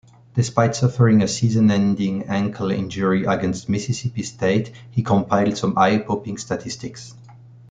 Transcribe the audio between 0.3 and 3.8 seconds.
Despite suffering a season-ending ankle injury against